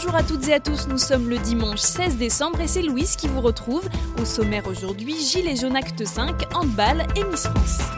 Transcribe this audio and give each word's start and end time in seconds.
Bonjour 0.00 0.14
à 0.14 0.22
toutes 0.22 0.46
et 0.46 0.54
à 0.54 0.60
tous, 0.60 0.86
nous 0.86 0.96
sommes 0.96 1.28
le 1.28 1.38
dimanche 1.38 1.80
16 1.80 2.18
décembre 2.18 2.60
et 2.60 2.68
c'est 2.68 2.82
Louise 2.82 3.16
qui 3.16 3.26
vous 3.26 3.40
retrouve. 3.40 3.82
Au 4.22 4.24
sommaire 4.24 4.68
aujourd'hui, 4.68 5.16
Gilles 5.18 5.48
et 5.48 5.56
Jaune 5.56 5.74
Acte 5.74 6.04
5, 6.04 6.54
handball 6.54 7.04
et 7.16 7.24
Miss 7.24 7.48
France. 7.48 7.97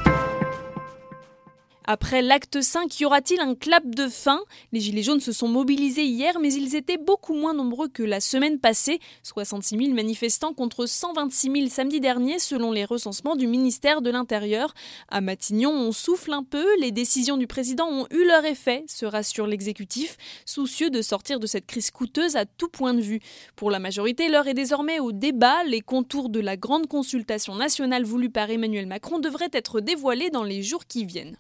Après 1.93 2.23
l'acte 2.23 2.63
5, 2.63 3.01
y 3.01 3.05
aura-t-il 3.05 3.41
un 3.41 3.57
clap 3.57 3.85
de 3.85 4.07
fin? 4.07 4.41
Les 4.71 4.79
Gilets 4.79 5.03
jaunes 5.03 5.19
se 5.19 5.33
sont 5.33 5.49
mobilisés 5.49 6.05
hier, 6.05 6.39
mais 6.39 6.53
ils 6.53 6.77
étaient 6.77 6.99
beaucoup 6.99 7.35
moins 7.35 7.53
nombreux 7.53 7.89
que 7.89 8.05
la 8.05 8.21
semaine 8.21 8.61
passée. 8.61 9.01
66 9.25 9.77
000 9.77 9.93
manifestants 9.93 10.53
contre 10.53 10.87
126 10.87 11.51
000 11.51 11.67
samedi 11.67 11.99
dernier, 11.99 12.39
selon 12.39 12.71
les 12.71 12.85
recensements 12.85 13.35
du 13.35 13.49
ministère 13.49 14.03
de 14.03 14.11
l'Intérieur. 14.11 14.73
À 15.09 15.21
Matignon, 15.21 15.73
on 15.73 15.91
souffle 15.91 16.33
un 16.33 16.45
peu. 16.45 16.65
Les 16.79 16.93
décisions 16.93 17.37
du 17.37 17.49
président 17.49 17.89
ont 17.89 18.07
eu 18.13 18.25
leur 18.25 18.45
effet, 18.45 18.85
se 18.87 19.05
rassure 19.05 19.49
l'exécutif, 19.49 20.17
soucieux 20.47 20.91
de 20.91 21.03
sortir 21.03 21.41
de 21.41 21.49
cette 21.49 21.67
crise 21.67 21.91
coûteuse 21.91 22.37
à 22.37 22.45
tout 22.45 22.69
point 22.69 22.95
de 22.95 23.01
vue. 23.01 23.19
Pour 23.57 23.73
la 23.73 23.81
majorité, 23.81 24.29
l'heure 24.29 24.47
est 24.47 24.55
désormais 24.55 25.01
au 25.01 25.11
débat. 25.11 25.65
Les 25.65 25.81
contours 25.81 26.29
de 26.29 26.39
la 26.39 26.57
grande 26.57 26.87
consultation 26.87 27.57
nationale 27.57 28.05
voulue 28.05 28.31
par 28.31 28.49
Emmanuel 28.49 28.87
Macron 28.87 29.19
devraient 29.19 29.51
être 29.53 29.81
dévoilés 29.81 30.31
dans 30.31 30.45
les 30.45 30.63
jours 30.63 30.87
qui 30.87 31.05
viennent. 31.05 31.37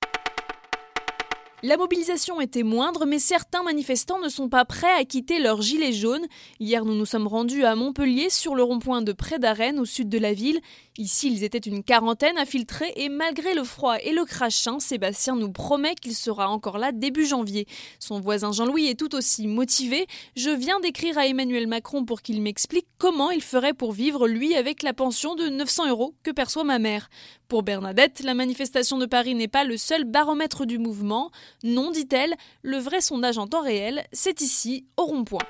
La 1.62 1.76
mobilisation 1.76 2.40
était 2.40 2.62
moindre, 2.62 3.04
mais 3.04 3.18
certains 3.18 3.62
manifestants 3.62 4.18
ne 4.18 4.30
sont 4.30 4.48
pas 4.48 4.64
prêts 4.64 4.94
à 4.98 5.04
quitter 5.04 5.38
leur 5.38 5.60
gilet 5.60 5.92
jaune. 5.92 6.26
Hier, 6.58 6.86
nous 6.86 6.94
nous 6.94 7.04
sommes 7.04 7.26
rendus 7.26 7.64
à 7.64 7.74
Montpellier, 7.74 8.30
sur 8.30 8.54
le 8.54 8.62
rond-point 8.62 9.02
de 9.02 9.12
Pré 9.12 9.38
d'Arène, 9.38 9.78
au 9.78 9.84
sud 9.84 10.08
de 10.08 10.16
la 10.16 10.32
ville. 10.32 10.60
Ici, 10.96 11.30
ils 11.30 11.44
étaient 11.44 11.58
une 11.58 11.84
quarantaine 11.84 12.38
infiltrés, 12.38 12.94
et 12.96 13.10
malgré 13.10 13.52
le 13.52 13.62
froid 13.62 13.96
et 14.02 14.12
le 14.12 14.24
crachin, 14.24 14.80
Sébastien 14.80 15.36
nous 15.36 15.52
promet 15.52 15.94
qu'il 15.96 16.14
sera 16.14 16.48
encore 16.48 16.78
là 16.78 16.92
début 16.92 17.26
janvier. 17.26 17.66
Son 17.98 18.20
voisin 18.20 18.52
Jean-Louis 18.52 18.86
est 18.86 18.98
tout 18.98 19.14
aussi 19.14 19.46
motivé. 19.46 20.06
Je 20.36 20.48
viens 20.48 20.80
d'écrire 20.80 21.18
à 21.18 21.26
Emmanuel 21.26 21.66
Macron 21.66 22.06
pour 22.06 22.22
qu'il 22.22 22.40
m'explique 22.40 22.86
comment 22.96 23.30
il 23.30 23.42
ferait 23.42 23.74
pour 23.74 23.92
vivre, 23.92 24.28
lui, 24.28 24.54
avec 24.54 24.82
la 24.82 24.94
pension 24.94 25.34
de 25.34 25.50
900 25.50 25.90
euros 25.90 26.14
que 26.22 26.30
perçoit 26.30 26.64
ma 26.64 26.78
mère. 26.78 27.10
Pour 27.50 27.64
Bernadette, 27.64 28.20
la 28.22 28.34
manifestation 28.34 28.96
de 28.96 29.06
Paris 29.06 29.34
n'est 29.34 29.48
pas 29.48 29.64
le 29.64 29.76
seul 29.76 30.04
baromètre 30.04 30.66
du 30.66 30.78
mouvement. 30.78 31.32
Non, 31.64 31.90
dit-elle, 31.90 32.36
le 32.62 32.76
vrai 32.76 33.00
sondage 33.00 33.38
en 33.38 33.48
temps 33.48 33.62
réel, 33.62 34.04
c'est 34.12 34.40
ici, 34.40 34.86
au 34.96 35.02
rond-point. 35.02 35.42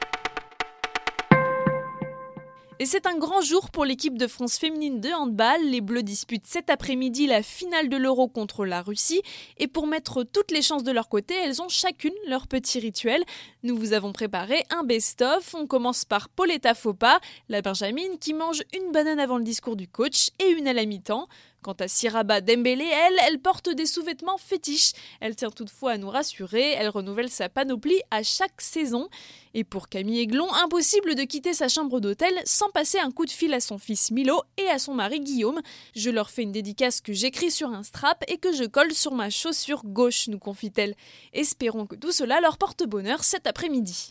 Et 2.78 2.86
c'est 2.86 3.04
un 3.04 3.18
grand 3.18 3.42
jour 3.42 3.70
pour 3.70 3.84
l'équipe 3.84 4.16
de 4.16 4.26
France 4.26 4.56
féminine 4.56 5.02
de 5.02 5.10
handball. 5.10 5.60
Les 5.66 5.82
Bleus 5.82 6.02
disputent 6.02 6.46
cet 6.46 6.70
après-midi 6.70 7.26
la 7.26 7.42
finale 7.42 7.90
de 7.90 7.98
l'Euro 7.98 8.26
contre 8.28 8.64
la 8.64 8.80
Russie. 8.80 9.20
Et 9.58 9.66
pour 9.66 9.86
mettre 9.86 10.22
toutes 10.22 10.50
les 10.50 10.62
chances 10.62 10.84
de 10.84 10.90
leur 10.90 11.10
côté, 11.10 11.34
elles 11.34 11.60
ont 11.60 11.68
chacune 11.68 12.14
leur 12.26 12.48
petit 12.48 12.80
rituel. 12.80 13.22
Nous 13.62 13.76
vous 13.76 13.92
avons 13.92 14.12
préparé 14.12 14.64
un 14.70 14.84
best-of. 14.84 15.54
On 15.54 15.66
commence 15.66 16.06
par 16.06 16.30
Pauletta 16.30 16.72
Fopa, 16.72 17.20
la 17.50 17.60
Benjamine 17.60 18.18
qui 18.18 18.32
mange 18.32 18.62
une 18.74 18.90
banane 18.92 19.20
avant 19.20 19.36
le 19.36 19.44
discours 19.44 19.76
du 19.76 19.86
coach 19.86 20.30
et 20.38 20.48
une 20.48 20.66
à 20.66 20.72
la 20.72 20.86
mi-temps. 20.86 21.28
Quant 21.62 21.74
à 21.74 21.88
Siraba 21.88 22.40
Dembélé, 22.40 22.86
elle, 22.86 23.18
elle 23.26 23.38
porte 23.38 23.68
des 23.68 23.84
sous-vêtements 23.84 24.38
fétiches. 24.38 24.92
Elle 25.20 25.36
tient 25.36 25.50
toutefois 25.50 25.92
à 25.92 25.98
nous 25.98 26.08
rassurer, 26.08 26.70
elle 26.70 26.88
renouvelle 26.88 27.28
sa 27.28 27.50
panoplie 27.50 28.00
à 28.10 28.22
chaque 28.22 28.62
saison. 28.62 29.10
Et 29.52 29.62
pour 29.62 29.90
Camille 29.90 30.20
Aiglon, 30.20 30.50
impossible 30.54 31.14
de 31.14 31.24
quitter 31.24 31.52
sa 31.52 31.68
chambre 31.68 32.00
d'hôtel 32.00 32.32
sans 32.44 32.70
passer 32.70 32.98
un 32.98 33.10
coup 33.10 33.26
de 33.26 33.30
fil 33.30 33.52
à 33.52 33.60
son 33.60 33.76
fils 33.76 34.10
Milo 34.10 34.40
et 34.56 34.70
à 34.70 34.78
son 34.78 34.94
mari 34.94 35.20
Guillaume. 35.20 35.60
Je 35.94 36.08
leur 36.08 36.30
fais 36.30 36.44
une 36.44 36.52
dédicace 36.52 37.02
que 37.02 37.12
j'écris 37.12 37.50
sur 37.50 37.68
un 37.68 37.82
strap 37.82 38.24
et 38.28 38.38
que 38.38 38.52
je 38.52 38.64
colle 38.64 38.94
sur 38.94 39.12
ma 39.12 39.28
chaussure 39.28 39.82
gauche, 39.84 40.28
nous 40.28 40.38
confie-t-elle. 40.38 40.94
Espérons 41.34 41.84
que 41.84 41.96
tout 41.96 42.12
cela 42.12 42.40
leur 42.40 42.56
porte 42.56 42.84
bonheur 42.84 43.22
cet 43.22 43.46
après-midi. 43.46 44.08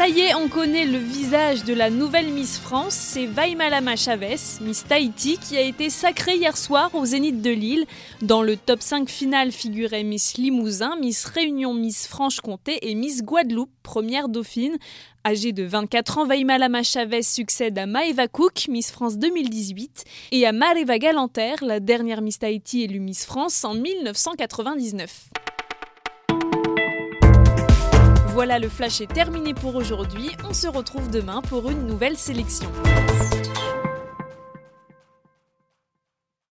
Ça 0.00 0.08
y 0.08 0.20
est, 0.20 0.34
on 0.34 0.48
connaît 0.48 0.86
le 0.86 0.96
visage 0.96 1.64
de 1.64 1.74
la 1.74 1.90
nouvelle 1.90 2.32
Miss 2.32 2.58
France, 2.58 2.94
c'est 2.94 3.26
Vaimalama 3.26 3.96
Chavez, 3.96 4.38
Miss 4.62 4.82
Tahiti, 4.86 5.36
qui 5.36 5.58
a 5.58 5.60
été 5.60 5.90
sacrée 5.90 6.36
hier 6.36 6.56
soir 6.56 6.88
au 6.94 7.04
Zénith 7.04 7.42
de 7.42 7.50
Lille. 7.50 7.84
Dans 8.22 8.40
le 8.40 8.56
top 8.56 8.80
5 8.80 9.10
final 9.10 9.52
figuraient 9.52 10.02
Miss 10.02 10.38
Limousin, 10.38 10.96
Miss 10.98 11.26
Réunion, 11.26 11.74
Miss 11.74 12.06
Franche-Comté 12.06 12.78
et 12.80 12.94
Miss 12.94 13.22
Guadeloupe, 13.22 13.68
première 13.82 14.30
dauphine. 14.30 14.78
Âgée 15.26 15.52
de 15.52 15.64
24 15.64 16.16
ans, 16.16 16.24
Vaimalama 16.24 16.82
Chavez 16.82 17.22
succède 17.22 17.78
à 17.78 17.84
Maeva 17.84 18.26
Cook, 18.26 18.68
Miss 18.70 18.90
France 18.90 19.18
2018, 19.18 20.04
et 20.32 20.46
à 20.46 20.52
Mareva 20.52 20.98
Galanter, 20.98 21.56
la 21.60 21.78
dernière 21.78 22.22
Miss 22.22 22.38
Tahiti 22.38 22.84
élue 22.84 23.00
Miss 23.00 23.26
France 23.26 23.66
en 23.66 23.74
1999. 23.74 25.28
Voilà, 28.32 28.60
le 28.60 28.68
flash 28.68 29.00
est 29.00 29.12
terminé 29.12 29.54
pour 29.54 29.74
aujourd'hui. 29.74 30.30
On 30.48 30.52
se 30.52 30.68
retrouve 30.68 31.10
demain 31.10 31.42
pour 31.42 31.68
une 31.68 31.86
nouvelle 31.86 32.16
sélection. 32.16 32.70